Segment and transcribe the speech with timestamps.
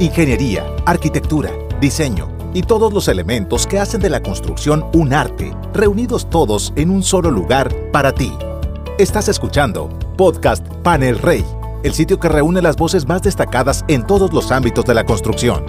[0.00, 6.28] Ingeniería, arquitectura, diseño y todos los elementos que hacen de la construcción un arte, reunidos
[6.28, 8.32] todos en un solo lugar para ti.
[8.98, 11.44] Estás escuchando Podcast Panel Rey,
[11.82, 15.64] el sitio que reúne las voces más destacadas en todos los ámbitos de la construcción.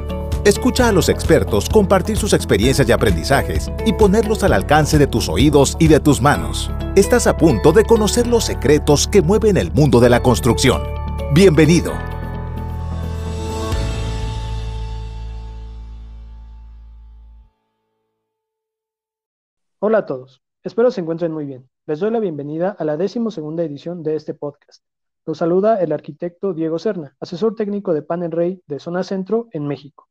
[0.46, 5.30] Escucha a los expertos compartir sus experiencias y aprendizajes y ponerlos al alcance de tus
[5.30, 6.70] oídos y de tus manos.
[6.96, 10.82] Estás a punto de conocer los secretos que mueven el mundo de la construcción.
[11.34, 12.13] Bienvenido.
[19.86, 21.70] Hola a todos, espero se encuentren muy bien.
[21.88, 24.82] Les doy la bienvenida a la décimo segunda edición de este podcast.
[25.26, 29.68] Los saluda el arquitecto Diego Serna, asesor técnico de Panel Rey de Zona Centro en
[29.68, 30.08] México.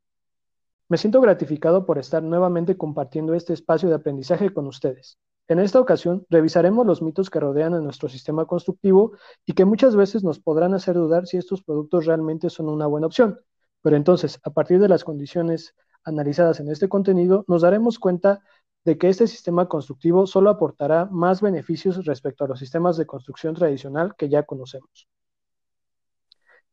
[0.90, 5.16] Me siento gratificado por estar nuevamente compartiendo este espacio de aprendizaje con ustedes.
[5.48, 9.12] En esta ocasión revisaremos los mitos que rodean a nuestro sistema constructivo
[9.46, 13.06] y que muchas veces nos podrán hacer dudar si estos productos realmente son una buena
[13.06, 13.40] opción.
[13.80, 18.42] Pero entonces, a partir de las condiciones analizadas en este contenido, nos daremos cuenta
[18.84, 23.54] de que este sistema constructivo solo aportará más beneficios respecto a los sistemas de construcción
[23.54, 25.08] tradicional que ya conocemos.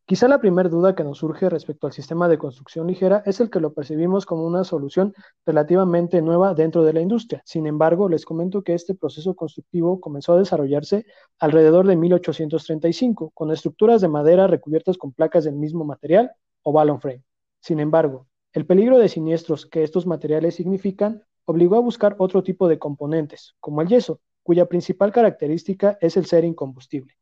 [0.09, 3.51] Quizá la primera duda que nos surge respecto al sistema de construcción ligera es el
[3.51, 5.13] que lo percibimos como una solución
[5.45, 7.43] relativamente nueva dentro de la industria.
[7.45, 11.05] Sin embargo, les comento que este proceso constructivo comenzó a desarrollarse
[11.37, 16.31] alrededor de 1835, con estructuras de madera recubiertas con placas del mismo material
[16.63, 17.23] o balloon frame.
[17.59, 22.67] Sin embargo, el peligro de siniestros que estos materiales significan obligó a buscar otro tipo
[22.67, 27.15] de componentes, como el yeso, cuya principal característica es el ser incombustible.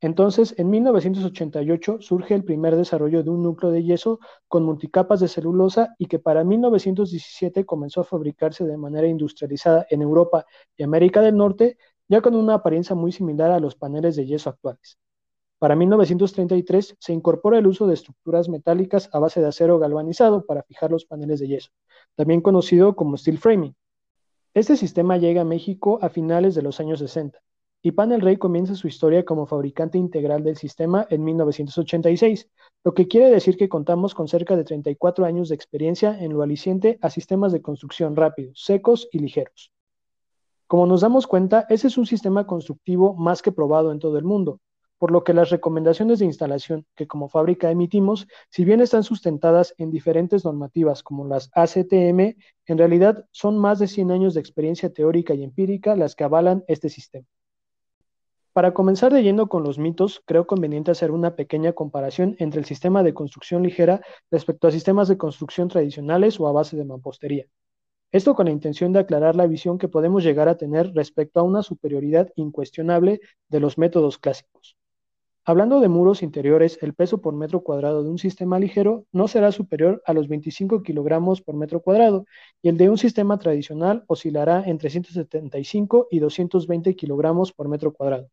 [0.00, 5.28] Entonces, en 1988 surge el primer desarrollo de un núcleo de yeso con multicapas de
[5.28, 10.46] celulosa y que para 1917 comenzó a fabricarse de manera industrializada en Europa
[10.78, 11.76] y América del Norte,
[12.08, 14.98] ya con una apariencia muy similar a los paneles de yeso actuales.
[15.64, 20.62] Para 1933 se incorpora el uso de estructuras metálicas a base de acero galvanizado para
[20.62, 21.70] fijar los paneles de yeso,
[22.16, 23.74] también conocido como steel framing.
[24.52, 27.40] Este sistema llega a México a finales de los años 60
[27.80, 32.46] y Panel Rey comienza su historia como fabricante integral del sistema en 1986,
[32.84, 36.42] lo que quiere decir que contamos con cerca de 34 años de experiencia en lo
[36.42, 39.72] aliciente a sistemas de construcción rápidos, secos y ligeros.
[40.66, 44.24] Como nos damos cuenta, ese es un sistema constructivo más que probado en todo el
[44.24, 44.60] mundo,
[45.04, 49.74] por lo que las recomendaciones de instalación que como fábrica emitimos, si bien están sustentadas
[49.76, 54.90] en diferentes normativas como las ACTM, en realidad son más de 100 años de experiencia
[54.90, 57.26] teórica y empírica las que avalan este sistema.
[58.54, 63.02] Para comenzar de con los mitos, creo conveniente hacer una pequeña comparación entre el sistema
[63.02, 64.00] de construcción ligera
[64.30, 67.44] respecto a sistemas de construcción tradicionales o a base de mampostería.
[68.10, 71.42] Esto con la intención de aclarar la visión que podemos llegar a tener respecto a
[71.42, 73.20] una superioridad incuestionable
[73.50, 74.78] de los métodos clásicos.
[75.46, 79.52] Hablando de muros interiores, el peso por metro cuadrado de un sistema ligero no será
[79.52, 82.24] superior a los 25 kilogramos por metro cuadrado
[82.62, 88.30] y el de un sistema tradicional oscilará entre 175 y 220 kilogramos por metro cuadrado.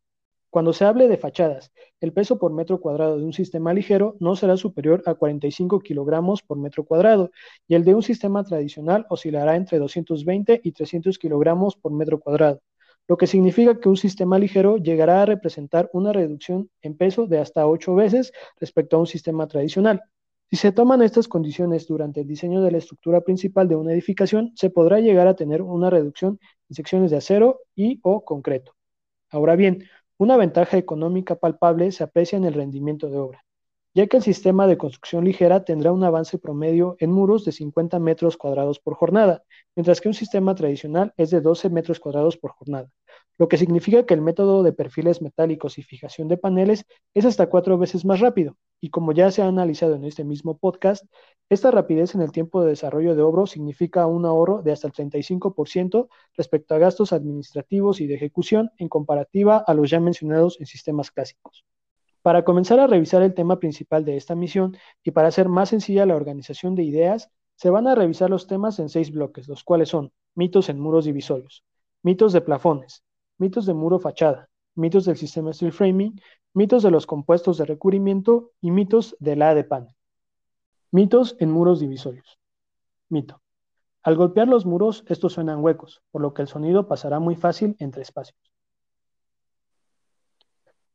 [0.48, 4.34] Cuando se hable de fachadas, el peso por metro cuadrado de un sistema ligero no
[4.34, 7.30] será superior a 45 kilogramos por metro cuadrado
[7.68, 12.62] y el de un sistema tradicional oscilará entre 220 y 300 kilogramos por metro cuadrado
[13.08, 17.38] lo que significa que un sistema ligero llegará a representar una reducción en peso de
[17.38, 20.02] hasta 8 veces respecto a un sistema tradicional.
[20.50, 24.52] Si se toman estas condiciones durante el diseño de la estructura principal de una edificación,
[24.54, 28.74] se podrá llegar a tener una reducción en secciones de acero y o concreto.
[29.30, 29.84] Ahora bien,
[30.18, 33.44] una ventaja económica palpable se aprecia en el rendimiento de obra,
[33.94, 37.98] ya que el sistema de construcción ligera tendrá un avance promedio en muros de 50
[37.98, 39.44] metros cuadrados por jornada,
[39.76, 42.88] mientras que un sistema tradicional es de 12 metros cuadrados por jornada,
[43.38, 47.48] lo que significa que el método de perfiles metálicos y fijación de paneles es hasta
[47.48, 51.04] cuatro veces más rápido, y como ya se ha analizado en este mismo podcast,
[51.50, 54.94] esta rapidez en el tiempo de desarrollo de obra significa un ahorro de hasta el
[54.94, 60.66] 35% respecto a gastos administrativos y de ejecución en comparativa a los ya mencionados en
[60.66, 61.66] sistemas clásicos.
[62.22, 66.06] Para comenzar a revisar el tema principal de esta misión y para hacer más sencilla
[66.06, 69.88] la organización de ideas, se van a revisar los temas en seis bloques, los cuales
[69.88, 71.64] son mitos en muros divisorios,
[72.02, 73.04] mitos de plafones,
[73.38, 76.20] mitos de muro fachada, mitos del sistema steel framing,
[76.54, 79.94] mitos de los compuestos de recubrimiento y mitos de la de panel.
[80.92, 82.38] Mitos en muros divisorios.
[83.08, 83.40] Mito.
[84.02, 87.76] Al golpear los muros, estos suenan huecos, por lo que el sonido pasará muy fácil
[87.78, 88.51] entre espacios.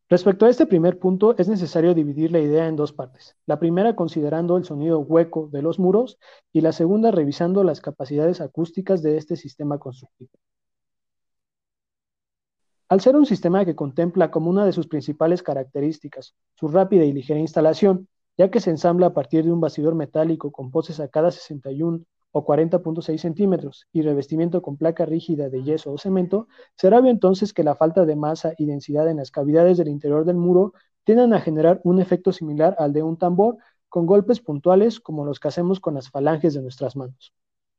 [0.09, 3.36] Respecto a este primer punto, es necesario dividir la idea en dos partes.
[3.45, 6.18] La primera considerando el sonido hueco de los muros
[6.54, 10.31] y la segunda revisando las capacidades acústicas de este sistema constructivo.
[12.88, 17.12] Al ser un sistema que contempla como una de sus principales características su rápida y
[17.12, 18.07] ligera instalación,
[18.38, 22.06] ya que se ensambla a partir de un bastidor metálico con postes a cada 61
[22.31, 27.53] o 40.6 centímetros y revestimiento con placa rígida de yeso o cemento, será obvio entonces
[27.53, 31.33] que la falta de masa y densidad en las cavidades del interior del muro tienden
[31.33, 33.57] a generar un efecto similar al de un tambor
[33.89, 37.33] con golpes puntuales como los que hacemos con las falanges de nuestras manos.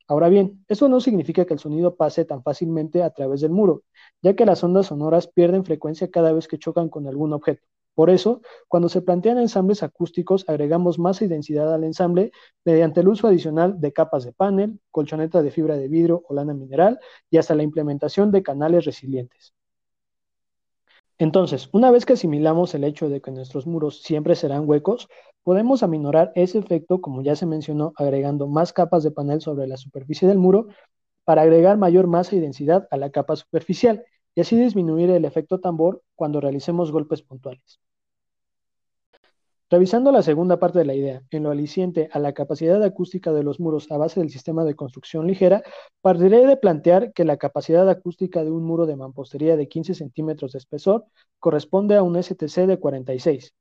[0.07, 3.83] Ahora bien, eso no significa que el sonido pase tan fácilmente a través del muro,
[4.23, 7.63] ya que las ondas sonoras pierden frecuencia cada vez que chocan con algún objeto.
[7.99, 12.31] Por eso, cuando se plantean ensambles acústicos, agregamos masa y densidad al ensamble
[12.65, 16.55] mediante el uso adicional de capas de panel, colchoneta de fibra de vidrio o lana
[16.55, 19.53] mineral y hasta la implementación de canales resilientes.
[21.19, 25.09] Entonces, una vez que asimilamos el hecho de que nuestros muros siempre serán huecos,
[25.43, 29.77] podemos aminorar ese efecto, como ya se mencionó, agregando más capas de panel sobre la
[29.77, 30.69] superficie del muro
[31.25, 34.05] para agregar mayor masa y densidad a la capa superficial
[34.37, 37.81] y así disminuir el efecto tambor cuando realicemos golpes puntuales.
[39.71, 43.43] Revisando la segunda parte de la idea, en lo aliciente a la capacidad acústica de
[43.43, 45.63] los muros a base del sistema de construcción ligera,
[46.01, 50.53] partiré de plantear que la capacidad acústica de un muro de mampostería de 15 centímetros
[50.53, 51.05] de espesor
[51.39, 53.55] corresponde a un STC de 46.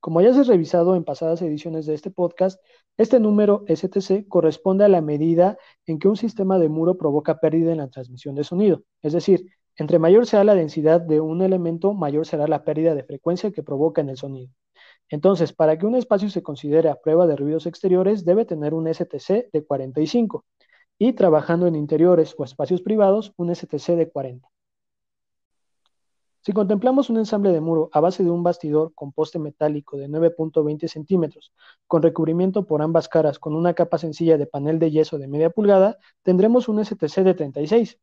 [0.00, 2.60] Como ya se ha revisado en pasadas ediciones de este podcast,
[2.98, 5.56] este número STC corresponde a la medida
[5.86, 8.82] en que un sistema de muro provoca pérdida en la transmisión de sonido.
[9.00, 9.46] Es decir,
[9.76, 13.62] entre mayor sea la densidad de un elemento, mayor será la pérdida de frecuencia que
[13.62, 14.52] provoca en el sonido.
[15.08, 18.86] Entonces, para que un espacio se considere a prueba de ruidos exteriores, debe tener un
[18.92, 20.44] STC de 45
[20.98, 24.48] y trabajando en interiores o espacios privados, un STC de 40.
[26.40, 30.08] Si contemplamos un ensamble de muro a base de un bastidor con poste metálico de
[30.08, 31.54] 9.20 centímetros,
[31.86, 35.48] con recubrimiento por ambas caras con una capa sencilla de panel de yeso de media
[35.48, 37.98] pulgada, tendremos un STC de 36,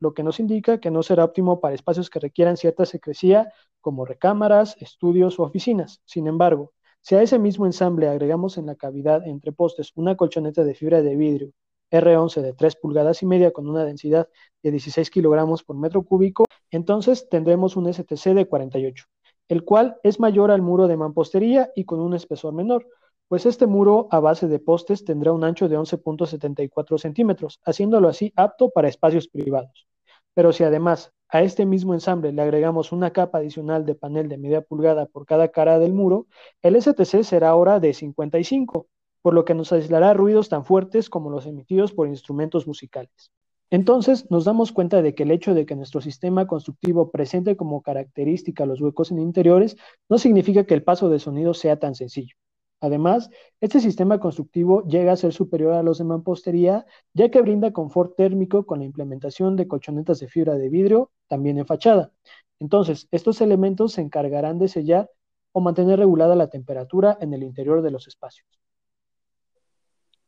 [0.00, 4.04] lo que nos indica que no será óptimo para espacios que requieran cierta secrecía como
[4.04, 6.00] recámaras, estudios u oficinas.
[6.04, 10.64] Sin embargo, si a ese mismo ensamble agregamos en la cavidad entre postes una colchoneta
[10.64, 11.52] de fibra de vidrio
[11.90, 14.28] R11 de 3 pulgadas y media con una densidad
[14.62, 19.04] de 16 kilogramos por metro cúbico, entonces tendremos un STC de 48,
[19.48, 22.88] el cual es mayor al muro de mampostería y con un espesor menor,
[23.28, 28.32] pues este muro a base de postes tendrá un ancho de 11.74 centímetros, haciéndolo así
[28.36, 29.86] apto para espacios privados.
[30.34, 34.38] Pero si además a este mismo ensamble le agregamos una capa adicional de panel de
[34.38, 36.26] media pulgada por cada cara del muro,
[36.62, 38.86] el STC será ahora de 55,
[39.22, 43.32] por lo que nos aislará ruidos tan fuertes como los emitidos por instrumentos musicales.
[43.70, 47.82] Entonces nos damos cuenta de que el hecho de que nuestro sistema constructivo presente como
[47.82, 49.76] característica los huecos en interiores
[50.08, 52.36] no significa que el paso de sonido sea tan sencillo.
[52.80, 53.30] Además,
[53.60, 58.16] este sistema constructivo llega a ser superior a los de mampostería, ya que brinda confort
[58.16, 62.12] térmico con la implementación de colchonetas de fibra de vidrio, también en fachada.
[62.60, 65.10] Entonces, estos elementos se encargarán de sellar
[65.52, 68.46] o mantener regulada la temperatura en el interior de los espacios.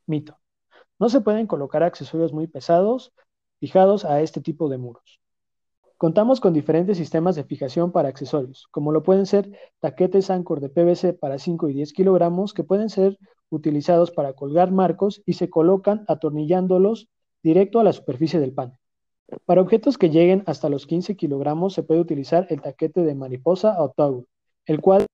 [0.07, 0.39] Mito.
[0.99, 3.13] No se pueden colocar accesorios muy pesados
[3.61, 5.21] fijados a este tipo de muros.
[5.99, 9.51] Contamos con diferentes sistemas de fijación para accesorios, como lo pueden ser
[9.81, 13.19] taquetes Anchor de PVC para 5 y 10 kilogramos que pueden ser
[13.51, 17.09] utilizados para colgar marcos y se colocan atornillándolos
[17.43, 18.79] directo a la superficie del panel.
[19.45, 23.83] Para objetos que lleguen hasta los 15 kilogramos se puede utilizar el taquete de mariposa
[23.83, 24.27] o toggle,
[24.67, 25.05] el cual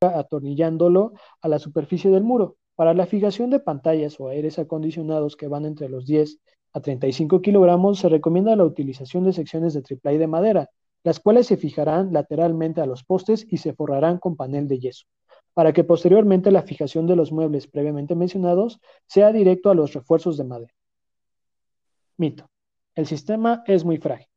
[0.00, 2.56] atornillándolo a la superficie del muro.
[2.76, 6.38] Para la fijación de pantallas o aires acondicionados que van entre los 10
[6.76, 10.68] a 35 kilogramos, se recomienda la utilización de secciones de triple de madera,
[11.04, 15.06] las cuales se fijarán lateralmente a los postes y se forrarán con panel de yeso,
[15.54, 20.36] para que posteriormente la fijación de los muebles previamente mencionados sea directo a los refuerzos
[20.36, 20.74] de madera.
[22.18, 22.50] Mito.
[22.94, 24.28] El sistema es muy frágil.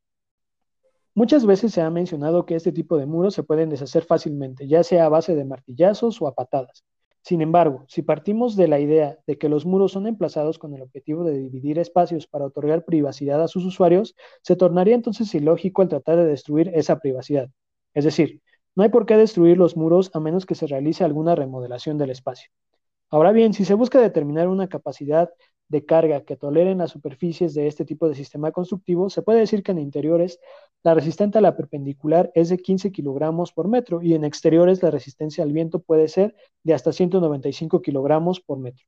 [1.14, 4.84] Muchas veces se ha mencionado que este tipo de muros se pueden deshacer fácilmente, ya
[4.84, 6.86] sea a base de martillazos o a patadas,
[7.22, 10.82] sin embargo, si partimos de la idea de que los muros son emplazados con el
[10.82, 15.90] objetivo de dividir espacios para otorgar privacidad a sus usuarios, se tornaría entonces ilógico el
[15.90, 17.50] tratar de destruir esa privacidad.
[17.94, 18.42] Es decir,
[18.76, 22.12] no hay por qué destruir los muros a menos que se realice alguna remodelación del
[22.12, 22.50] espacio.
[23.10, 25.30] Ahora bien, si se busca determinar una capacidad
[25.70, 29.64] de carga que toleren las superficies de este tipo de sistema constructivo, se puede decir
[29.64, 30.40] que en interiores
[30.84, 34.92] la resistencia a la perpendicular es de 15 kilogramos por metro y en exteriores la
[34.92, 38.86] resistencia al viento puede ser de hasta 195 kilogramos por metro.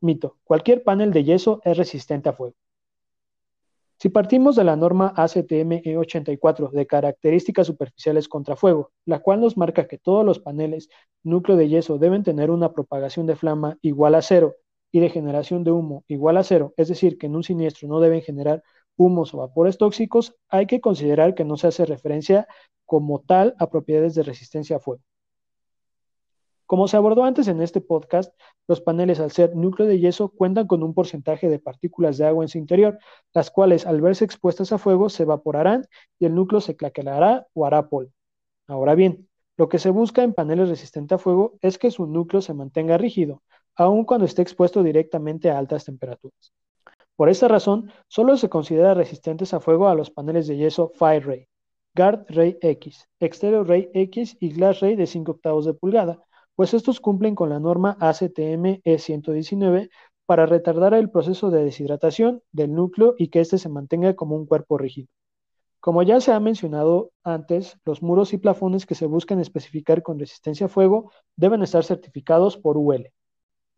[0.00, 0.38] Mito.
[0.44, 2.56] Cualquier panel de yeso es resistente a fuego.
[3.98, 9.58] Si partimos de la norma ACTM E84 de características superficiales contra fuego, la cual nos
[9.58, 10.88] marca que todos los paneles
[11.22, 14.56] núcleo de yeso deben tener una propagación de flama igual a cero
[14.92, 18.00] y de generación de humo igual a cero, es decir, que en un siniestro no
[18.00, 18.62] deben generar
[18.96, 22.46] humos o vapores tóxicos, hay que considerar que no se hace referencia
[22.84, 25.02] como tal a propiedades de resistencia a fuego.
[26.66, 28.32] Como se abordó antes en este podcast,
[28.68, 32.44] los paneles al ser núcleo de yeso cuentan con un porcentaje de partículas de agua
[32.44, 32.98] en su interior,
[33.34, 35.86] las cuales al verse expuestas a fuego se evaporarán
[36.20, 38.12] y el núcleo se claquelará o hará polvo.
[38.68, 42.40] Ahora bien, lo que se busca en paneles resistentes a fuego es que su núcleo
[42.40, 43.42] se mantenga rígido,
[43.76, 46.52] aun cuando esté expuesto directamente a altas temperaturas.
[47.16, 51.26] Por esta razón, solo se considera resistentes a fuego a los paneles de yeso Fire
[51.26, 51.48] Ray,
[51.94, 56.22] Guard Ray X, Exterior Ray X y Glass Ray de 5 octavos de pulgada,
[56.54, 59.90] pues estos cumplen con la norma ACTM E119
[60.26, 64.46] para retardar el proceso de deshidratación del núcleo y que éste se mantenga como un
[64.46, 65.08] cuerpo rígido.
[65.80, 70.18] Como ya se ha mencionado antes, los muros y plafones que se buscan especificar con
[70.18, 73.10] resistencia a fuego deben estar certificados por UL.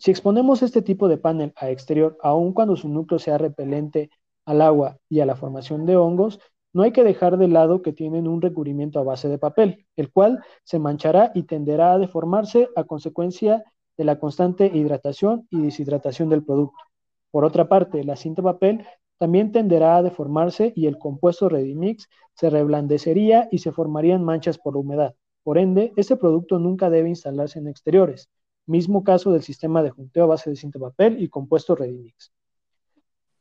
[0.02, 4.11] Si exponemos este tipo de panel a exterior, aun cuando su núcleo sea repelente
[4.44, 6.40] al agua y a la formación de hongos,
[6.73, 10.11] no hay que dejar de lado que tienen un recubrimiento a base de papel, el
[10.11, 13.62] cual se manchará y tenderá a deformarse a consecuencia
[13.97, 16.82] de la constante hidratación y deshidratación del producto.
[17.30, 18.85] Por otra parte, la cinta papel
[19.18, 24.76] también tenderá a deformarse y el compuesto Redimix se reblandecería y se formarían manchas por
[24.76, 25.14] humedad.
[25.44, 28.28] Por ende, este producto nunca debe instalarse en exteriores.
[28.66, 32.33] Mismo caso del sistema de junteo a base de cinta papel y compuesto Redimix.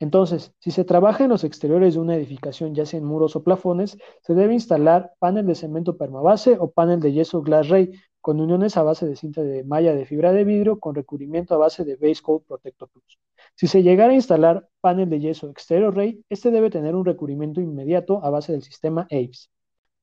[0.01, 3.43] Entonces, si se trabaja en los exteriores de una edificación, ya sea en muros o
[3.43, 8.41] plafones, se debe instalar panel de cemento permabase o panel de yeso Glass Ray con
[8.41, 11.85] uniones a base de cinta de malla de fibra de vidrio con recubrimiento a base
[11.85, 13.19] de Base Coat Protector Plus.
[13.55, 17.61] Si se llegara a instalar panel de yeso Exterior Ray, este debe tener un recubrimiento
[17.61, 19.51] inmediato a base del sistema AVES.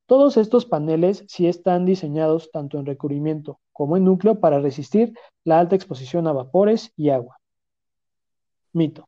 [0.09, 5.13] Todos estos paneles sí están diseñados tanto en recubrimiento como en núcleo para resistir
[5.45, 7.37] la alta exposición a vapores y agua.
[8.73, 9.07] Mito.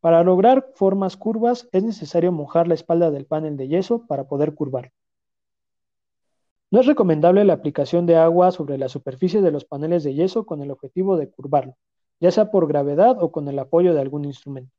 [0.00, 4.52] Para lograr formas curvas es necesario mojar la espalda del panel de yeso para poder
[4.52, 4.90] curvarlo.
[6.72, 10.46] No es recomendable la aplicación de agua sobre la superficie de los paneles de yeso
[10.46, 11.76] con el objetivo de curvarlo,
[12.18, 14.72] ya sea por gravedad o con el apoyo de algún instrumento,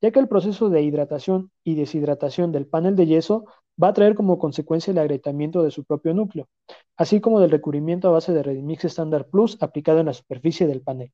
[0.00, 3.44] ya que el proceso de hidratación y deshidratación del panel de yeso
[3.80, 6.48] va a traer como consecuencia el agrietamiento de su propio núcleo,
[6.96, 10.82] así como del recubrimiento a base de Redimix Standard Plus aplicado en la superficie del
[10.82, 11.12] panel.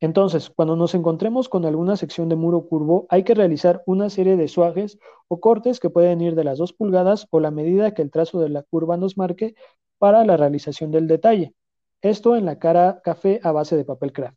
[0.00, 4.36] Entonces, cuando nos encontremos con alguna sección de muro curvo, hay que realizar una serie
[4.36, 4.98] de suajes
[5.28, 8.40] o cortes que pueden ir de las 2 pulgadas o la medida que el trazo
[8.40, 9.54] de la curva nos marque
[9.98, 11.54] para la realización del detalle.
[12.02, 14.36] Esto en la cara café a base de papel craft.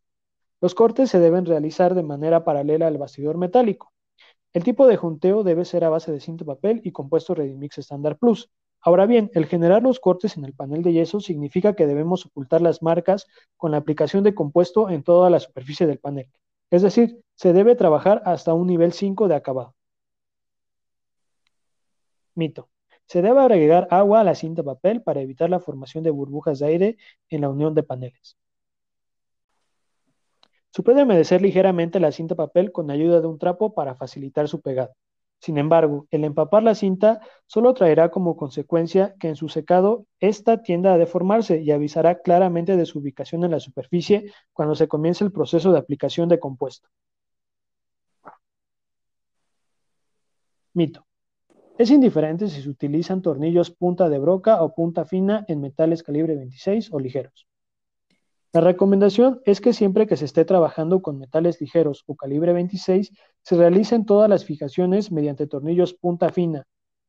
[0.61, 3.91] Los cortes se deben realizar de manera paralela al bastidor metálico.
[4.53, 8.17] El tipo de junteo debe ser a base de cinto papel y compuesto Redimix Standard
[8.17, 8.49] Plus.
[8.79, 12.61] Ahora bien, el generar los cortes en el panel de yeso significa que debemos ocultar
[12.61, 13.27] las marcas
[13.57, 16.29] con la aplicación de compuesto en toda la superficie del panel.
[16.69, 19.75] Es decir, se debe trabajar hasta un nivel 5 de acabado.
[22.35, 22.69] Mito.
[23.05, 26.67] Se debe agregar agua a la cinta papel para evitar la formación de burbujas de
[26.67, 26.97] aire
[27.29, 28.37] en la unión de paneles.
[30.77, 34.61] Se puede humedecer ligeramente la cinta papel con ayuda de un trapo para facilitar su
[34.61, 34.93] pegado.
[35.39, 40.61] Sin embargo, el empapar la cinta solo traerá como consecuencia que en su secado ésta
[40.61, 45.23] tienda a deformarse y avisará claramente de su ubicación en la superficie cuando se comience
[45.23, 46.87] el proceso de aplicación de compuesto.
[50.75, 51.07] Mito.
[51.79, 56.35] Es indiferente si se utilizan tornillos punta de broca o punta fina en metales calibre
[56.35, 57.47] 26 o ligeros.
[58.57, 63.11] La recomendación es que siempre que se esté trabajando con metales ligeros o calibre 26,
[63.43, 66.65] se realicen todas las fijaciones mediante tornillos punta fina.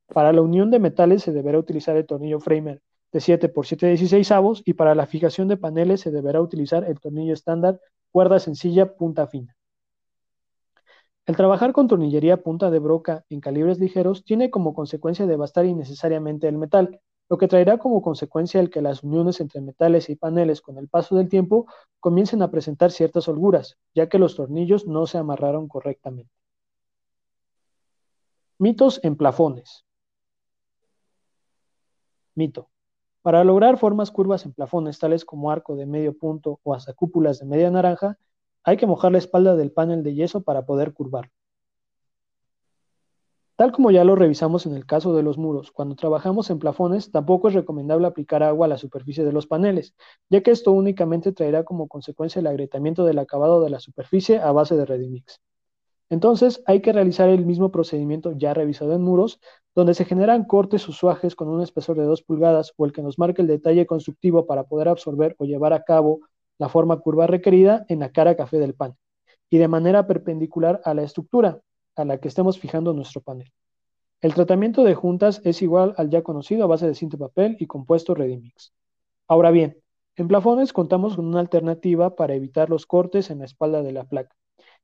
[0.08, 3.86] Para la unión de metales se deberá utilizar el tornillo Framer de 7 x 7
[3.86, 7.80] 16 avos y para la fijación de paneles se deberá utilizar el tornillo estándar
[8.12, 9.56] cuerda sencilla punta fina.
[11.24, 16.46] El trabajar con tornillería punta de broca en calibres ligeros tiene como consecuencia devastar innecesariamente
[16.46, 20.60] el metal, lo que traerá como consecuencia el que las uniones entre metales y paneles
[20.60, 21.66] con el paso del tiempo
[22.00, 26.30] comiencen a presentar ciertas holguras, ya que los tornillos no se amarraron correctamente.
[28.58, 29.84] Mitos en plafones.
[32.34, 32.70] Mito.
[33.22, 37.40] Para lograr formas curvas en plafones tales como arco de medio punto o hasta cúpulas
[37.40, 38.16] de media naranja,
[38.64, 41.32] hay que mojar la espalda del panel de yeso para poder curvarlo.
[43.58, 47.10] Tal como ya lo revisamos en el caso de los muros, cuando trabajamos en plafones
[47.10, 49.96] tampoco es recomendable aplicar agua a la superficie de los paneles,
[50.30, 54.52] ya que esto únicamente traerá como consecuencia el agrietamiento del acabado de la superficie a
[54.52, 55.40] base de Redimix.
[56.08, 59.40] Entonces hay que realizar el mismo procedimiento ya revisado en muros,
[59.74, 63.02] donde se generan cortes o suajes con un espesor de 2 pulgadas o el que
[63.02, 66.20] nos marque el detalle constructivo para poder absorber o llevar a cabo
[66.58, 68.94] la forma curva requerida en la cara café del pan,
[69.50, 71.58] y de manera perpendicular a la estructura,
[71.98, 73.50] a la que estemos fijando nuestro panel.
[74.20, 77.66] El tratamiento de juntas es igual al ya conocido a base de cinta papel y
[77.66, 78.72] compuesto Redimix.
[79.28, 79.80] Ahora bien,
[80.18, 84.02] En plafones contamos con una alternativa para evitar los cortes en la espalda de la
[84.02, 84.34] placa,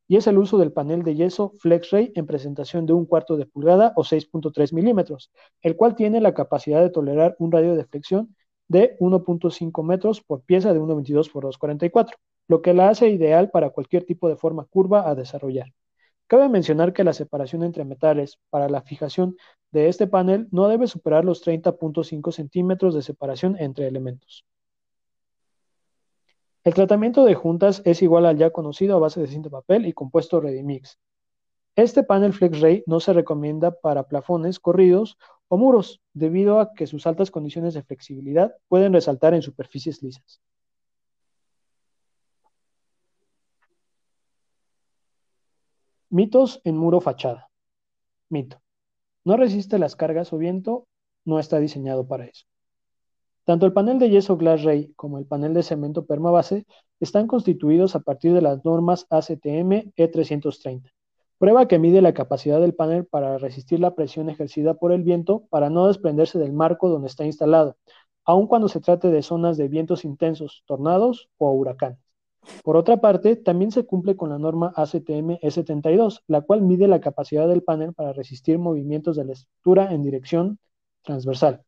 [0.07, 3.45] y es el uso del panel de yeso FlexRay en presentación de un cuarto de
[3.45, 8.37] pulgada o 6.3 milímetros, el cual tiene la capacidad de tolerar un radio de flexión
[8.69, 12.11] de 1.5 metros por pieza de 1.22 por 2.44,
[12.47, 15.73] lo que la hace ideal para cualquier tipo de forma curva a desarrollar.
[16.27, 19.37] Cabe mencionar que la separación entre metales para la fijación
[19.73, 24.47] de este panel no debe superar los 30.5 centímetros de separación entre elementos.
[26.65, 29.93] El tratamiento de juntas es igual al ya conocido a base de cinta papel y
[29.93, 30.99] compuesto Redimix.
[31.77, 37.07] Este panel FlexRay no se recomienda para plafones corridos o muros, debido a que sus
[37.07, 40.41] altas condiciones de flexibilidad pueden resaltar en superficies lisas.
[46.15, 47.51] Mitos en muro fachada.
[48.29, 48.63] Mito.
[49.25, 50.87] No resiste las cargas o viento,
[51.25, 52.45] no está diseñado para eso.
[53.43, 56.67] Tanto el panel de yeso Glass Ray como el panel de cemento permabase
[57.01, 60.93] están constituidos a partir de las normas ACTM E330,
[61.39, 65.47] prueba que mide la capacidad del panel para resistir la presión ejercida por el viento
[65.51, 67.77] para no desprenderse del marco donde está instalado,
[68.25, 72.04] aun cuando se trate de zonas de vientos intensos, tornados o huracanes.
[72.63, 77.01] Por otra parte, también se cumple con la norma ACTM E72, la cual mide la
[77.01, 80.59] capacidad del panel para resistir movimientos de la estructura en dirección
[81.03, 81.63] transversal.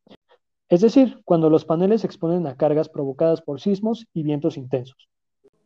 [0.69, 5.09] Es decir, cuando los paneles se exponen a cargas provocadas por sismos y vientos intensos.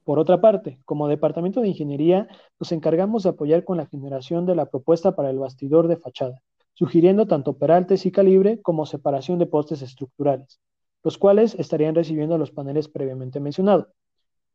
[0.04, 4.56] Por otra parte, como Departamento de Ingeniería, nos encargamos de apoyar con la generación de
[4.56, 6.42] la propuesta para el bastidor de fachada,
[6.74, 10.60] sugiriendo tanto peraltes y calibre como separación de postes estructurales,
[11.02, 13.86] los cuales estarían recibiendo los paneles previamente mencionados.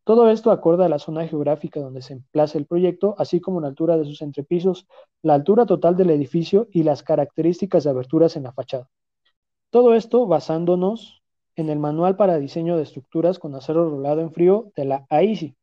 [0.06, 3.70] Todo esto acorde a la zona geográfica donde se emplaza el proyecto, así como la
[3.70, 4.88] altura de sus entrepisos,
[5.24, 8.88] la altura total del edificio y las características de aberturas en la fachada.
[9.72, 11.24] Todo esto basándonos
[11.56, 15.56] en el Manual para Diseño de Estructuras con Acero Rolado en Frío de la AISI,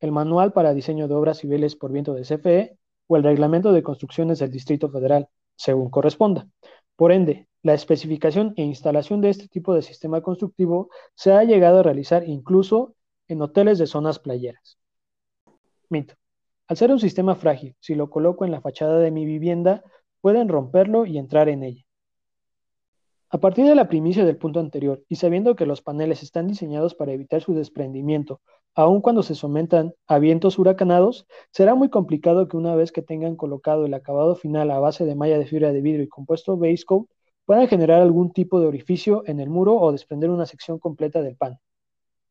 [0.00, 3.82] el Manual para Diseño de Obras Civiles por Viento de CFE o el Reglamento de
[3.82, 6.46] Construcciones del Distrito Federal, según corresponda.
[6.96, 11.78] Por ende, la especificación e instalación de este tipo de sistema constructivo se ha llegado
[11.78, 12.94] a realizar incluso
[13.28, 14.78] en hoteles de zonas playeras.
[15.88, 16.14] Mito.
[16.68, 19.84] Al ser un sistema frágil, si lo coloco en la fachada de mi vivienda,
[20.20, 21.84] pueden romperlo y entrar en ella.
[23.28, 26.94] A partir de la primicia del punto anterior y sabiendo que los paneles están diseñados
[26.94, 28.40] para evitar su desprendimiento,
[28.74, 33.34] aun cuando se sometan a vientos huracanados, será muy complicado que una vez que tengan
[33.36, 36.84] colocado el acabado final a base de malla de fibra de vidrio y compuesto base
[36.84, 37.08] coat,
[37.44, 41.36] puedan generar algún tipo de orificio en el muro o desprender una sección completa del
[41.36, 41.58] panel.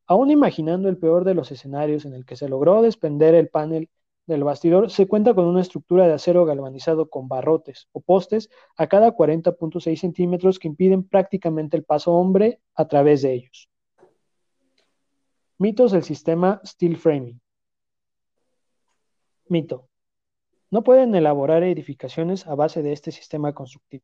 [0.07, 3.89] Aún imaginando el peor de los escenarios en el que se logró desprender el panel
[4.27, 8.87] del bastidor, se cuenta con una estructura de acero galvanizado con barrotes o postes a
[8.87, 13.69] cada 40.6 centímetros que impiden prácticamente el paso hombre a través de ellos.
[15.57, 17.39] Mitos del sistema steel framing.
[19.47, 19.87] Mito.
[20.71, 24.03] No pueden elaborar edificaciones a base de este sistema constructivo.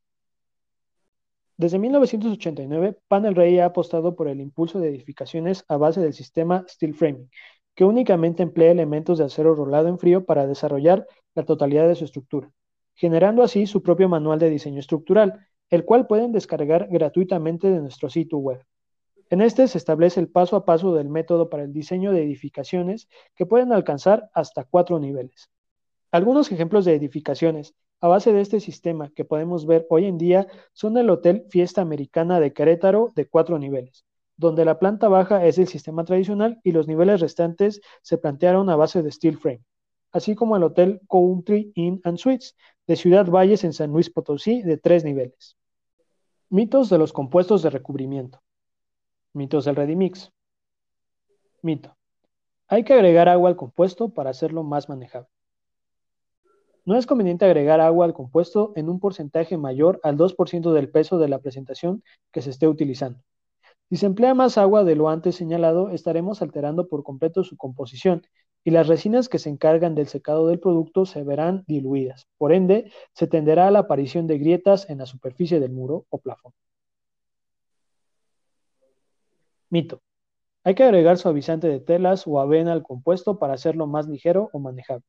[1.62, 6.64] Desde 1989, Panel Ray ha apostado por el impulso de edificaciones a base del sistema
[6.68, 7.30] Steel Framing,
[7.76, 12.04] que únicamente emplea elementos de acero rolado en frío para desarrollar la totalidad de su
[12.04, 12.50] estructura,
[12.96, 18.10] generando así su propio manual de diseño estructural, el cual pueden descargar gratuitamente de nuestro
[18.10, 18.64] sitio web.
[19.30, 23.08] En este se establece el paso a paso del método para el diseño de edificaciones
[23.36, 25.48] que pueden alcanzar hasta cuatro niveles.
[26.12, 30.46] Algunos ejemplos de edificaciones a base de este sistema que podemos ver hoy en día
[30.74, 34.04] son el Hotel Fiesta Americana de Querétaro de cuatro niveles,
[34.36, 38.76] donde la planta baja es el sistema tradicional y los niveles restantes se plantearon a
[38.76, 39.64] base de steel frame,
[40.10, 44.60] así como el Hotel Country Inn and Suites de Ciudad Valles en San Luis Potosí
[44.60, 45.56] de tres niveles.
[46.50, 48.42] Mitos de los compuestos de recubrimiento.
[49.32, 50.30] Mitos del Redimix.
[51.62, 51.96] Mito.
[52.68, 55.31] Hay que agregar agua al compuesto para hacerlo más manejable.
[56.84, 61.18] No es conveniente agregar agua al compuesto en un porcentaje mayor al 2% del peso
[61.18, 63.20] de la presentación que se esté utilizando.
[63.88, 68.22] Si se emplea más agua de lo antes señalado, estaremos alterando por completo su composición
[68.64, 72.26] y las resinas que se encargan del secado del producto se verán diluidas.
[72.38, 76.18] Por ende, se tenderá a la aparición de grietas en la superficie del muro o
[76.18, 76.52] plafón.
[79.70, 80.00] Mito.
[80.64, 84.58] Hay que agregar suavizante de telas o avena al compuesto para hacerlo más ligero o
[84.58, 85.04] manejable.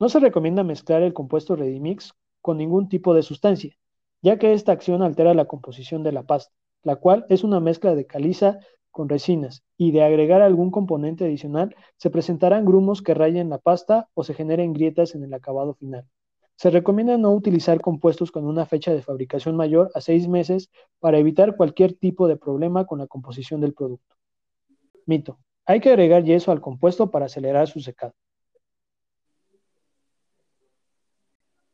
[0.00, 3.76] No se recomienda mezclar el compuesto Redimix con ningún tipo de sustancia,
[4.20, 7.94] ya que esta acción altera la composición de la pasta, la cual es una mezcla
[7.94, 8.58] de caliza
[8.90, 14.08] con resinas, y de agregar algún componente adicional se presentarán grumos que rayen la pasta
[14.14, 16.06] o se generen grietas en el acabado final.
[16.56, 21.18] Se recomienda no utilizar compuestos con una fecha de fabricación mayor a seis meses para
[21.18, 24.14] evitar cualquier tipo de problema con la composición del producto.
[25.06, 25.38] Mito.
[25.64, 28.14] Hay que agregar yeso al compuesto para acelerar su secado.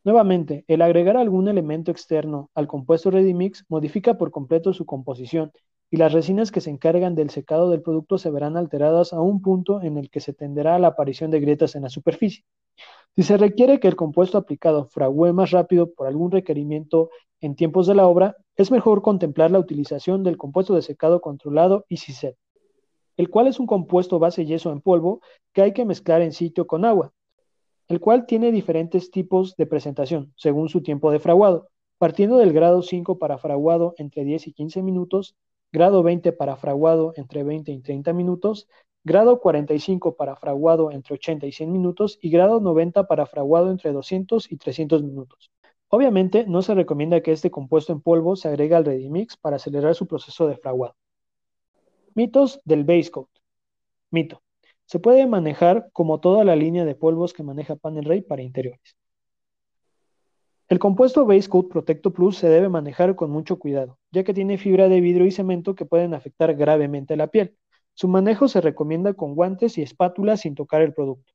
[0.09, 5.53] Nuevamente, el agregar algún elemento externo al compuesto Ready-Mix modifica por completo su composición
[5.90, 9.42] y las resinas que se encargan del secado del producto se verán alteradas a un
[9.42, 12.47] punto en el que se tenderá a la aparición de grietas en la superficie.
[13.16, 17.11] Si se requiere que el compuesto aplicado fragüe más rápido por algún requerimiento
[17.42, 21.85] en tiempos de la obra, es mejor contemplar la utilización del compuesto de secado controlado
[21.90, 22.35] EasySet,
[23.18, 25.21] el cual es un compuesto base yeso en polvo
[25.53, 27.12] que hay que mezclar en sitio con agua,
[27.88, 32.83] el cual tiene diferentes tipos de presentación según su tiempo de fraguado, partiendo del grado
[32.83, 35.37] 5 para fraguado entre 10 y 15 minutos,
[35.72, 38.68] grado 20 para fraguado entre 20 y 30 minutos,
[39.05, 43.92] grado 45 para fraguado entre 80 y 100 minutos y grado 90 para fraguado entre
[43.92, 45.51] 200 y 300 minutos.
[45.88, 49.57] Obviamente no se recomienda que este compuesto en polvo se agregue al ready mix para
[49.57, 50.94] acelerar su proceso de fraguado.
[52.14, 53.31] Mitos del base coat.
[54.11, 54.42] Mito.
[54.88, 58.96] Se puede manejar como toda la línea de polvos que maneja Panel Ray para interiores.
[60.66, 64.57] El compuesto Base Coat Protecto Plus se debe manejar con mucho cuidado, ya que tiene
[64.57, 67.55] fibra de vidrio y cemento que pueden afectar gravemente la piel.
[67.92, 71.35] Su manejo se recomienda con guantes y espátulas sin tocar el producto.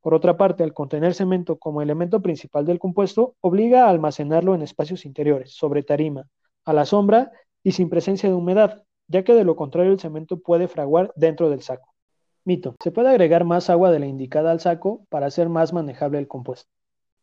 [0.00, 4.62] Por otra parte, al contener cemento como elemento principal del compuesto, obliga a almacenarlo en
[4.62, 6.26] espacios interiores, sobre tarima,
[6.64, 10.40] a la sombra y sin presencia de humedad, ya que de lo contrario el cemento
[10.40, 11.93] puede fraguar dentro del saco.
[12.46, 12.74] Mito.
[12.82, 16.28] Se puede agregar más agua de la indicada al saco para hacer más manejable el
[16.28, 16.70] compuesto.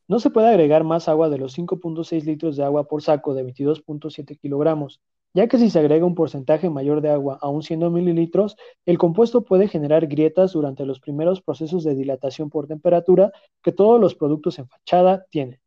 [0.08, 3.46] No se puede agregar más agua de los 5.6 litros de agua por saco de
[3.46, 5.00] 22.7 kilogramos,
[5.34, 8.98] ya que si se agrega un porcentaje mayor de agua a un 100 mililitros, el
[8.98, 13.32] compuesto puede generar grietas durante los primeros procesos de dilatación por temperatura
[13.62, 15.60] que todos los productos en fachada tienen.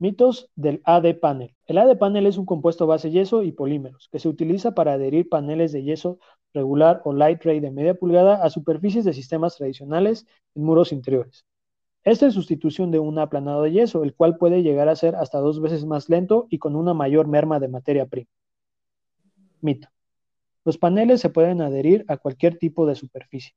[0.00, 1.54] Mitos del AD panel.
[1.66, 5.28] El AD panel es un compuesto base yeso y polímeros que se utiliza para adherir
[5.28, 6.18] paneles de yeso
[6.54, 11.44] regular o light ray de media pulgada a superficies de sistemas tradicionales en muros interiores.
[12.02, 15.38] Esta es sustitución de un aplanado de yeso, el cual puede llegar a ser hasta
[15.38, 18.30] dos veces más lento y con una mayor merma de materia prima.
[19.60, 19.88] Mito.
[20.64, 23.54] Los paneles se pueden adherir a cualquier tipo de superficie.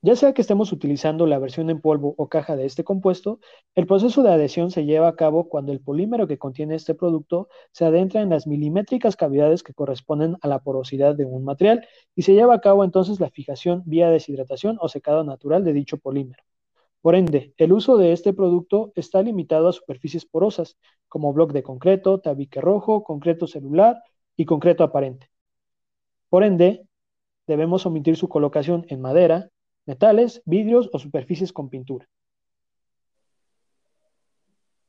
[0.00, 3.40] Ya sea que estemos utilizando la versión en polvo o caja de este compuesto,
[3.74, 7.48] el proceso de adhesión se lleva a cabo cuando el polímero que contiene este producto
[7.72, 11.84] se adentra en las milimétricas cavidades que corresponden a la porosidad de un material
[12.14, 15.98] y se lleva a cabo entonces la fijación vía deshidratación o secado natural de dicho
[15.98, 16.44] polímero.
[17.00, 20.76] Por ende, el uso de este producto está limitado a superficies porosas,
[21.08, 24.00] como bloc de concreto, tabique rojo, concreto celular
[24.36, 25.28] y concreto aparente.
[26.28, 26.86] Por ende,
[27.48, 29.50] debemos omitir su colocación en madera,
[29.88, 32.06] metales, vidrios o superficies con pintura.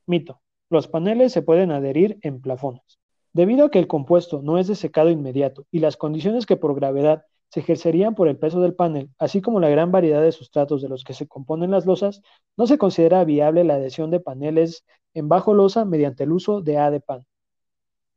[0.06, 0.42] Mito.
[0.68, 3.00] Los paneles se pueden adherir en plafones.
[3.32, 6.74] Debido a que el compuesto no es de secado inmediato y las condiciones que por
[6.74, 10.82] gravedad se ejercerían por el peso del panel, así como la gran variedad de sustratos
[10.82, 12.20] de los que se componen las losas,
[12.58, 14.84] no se considera viable la adhesión de paneles
[15.14, 17.24] en bajo losa mediante el uso de ADPAN.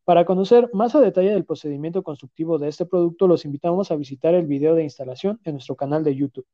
[0.04, 4.36] Para conocer más a detalle del procedimiento constructivo de este producto, los invitamos a visitar
[4.36, 6.46] el video de instalación en nuestro canal de YouTube.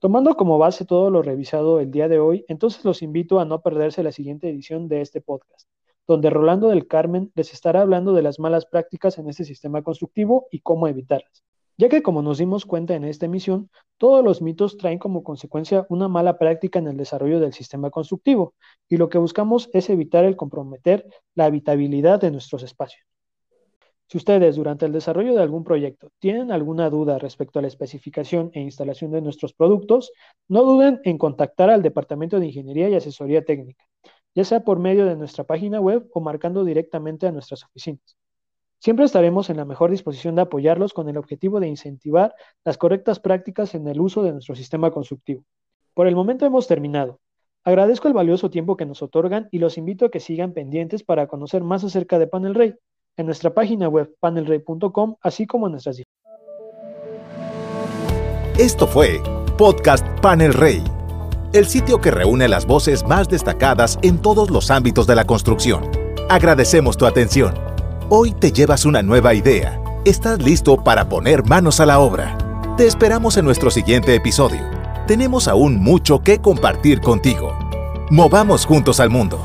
[0.00, 3.62] Tomando como base todo lo revisado el día de hoy, entonces los invito a no
[3.62, 5.68] perderse la siguiente edición de este podcast
[6.10, 10.48] donde Rolando del Carmen les estará hablando de las malas prácticas en este sistema constructivo
[10.50, 11.44] y cómo evitarlas.
[11.78, 15.86] Ya que como nos dimos cuenta en esta emisión, todos los mitos traen como consecuencia
[15.88, 18.54] una mala práctica en el desarrollo del sistema constructivo,
[18.88, 23.09] y lo que buscamos es evitar el comprometer la habitabilidad de nuestros espacios.
[24.10, 28.50] Si ustedes durante el desarrollo de algún proyecto tienen alguna duda respecto a la especificación
[28.54, 30.10] e instalación de nuestros productos,
[30.48, 33.86] no duden en contactar al Departamento de Ingeniería y Asesoría Técnica
[34.34, 38.16] ya sea por medio de nuestra página web o marcando directamente a nuestras oficinas.
[38.78, 43.20] Siempre estaremos en la mejor disposición de apoyarlos con el objetivo de incentivar las correctas
[43.20, 45.44] prácticas en el uso de nuestro sistema constructivo.
[45.92, 47.20] Por el momento hemos terminado.
[47.62, 51.26] Agradezco el valioso tiempo que nos otorgan y los invito a que sigan pendientes para
[51.26, 52.74] conocer más acerca de Panel Rey
[53.20, 56.02] en nuestra página web panelrey.com, así como en nuestras.
[58.58, 59.20] Esto fue
[59.56, 60.82] Podcast Panel Rey
[61.52, 65.90] el sitio que reúne las voces más destacadas en todos los ámbitos de la construcción.
[66.28, 67.54] Agradecemos tu atención.
[68.08, 69.80] Hoy te llevas una nueva idea.
[70.04, 72.38] Estás listo para poner manos a la obra.
[72.76, 74.60] Te esperamos en nuestro siguiente episodio.
[75.08, 77.52] Tenemos aún mucho que compartir contigo.
[78.10, 79.40] Movamos juntos al mundo.